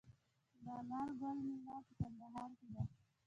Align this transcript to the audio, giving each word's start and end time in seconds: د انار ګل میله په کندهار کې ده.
د 0.63 0.65
انار 0.79 1.09
ګل 1.19 1.37
میله 1.47 1.77
په 1.85 1.93
کندهار 1.99 2.51
کې 2.59 2.67
ده. 2.73 2.81